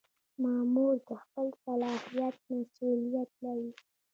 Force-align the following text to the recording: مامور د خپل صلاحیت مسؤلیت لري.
مامور 0.41 0.95
د 1.07 1.09
خپل 1.23 1.47
صلاحیت 1.63 2.35
مسؤلیت 2.53 3.29
لري. 3.43 3.71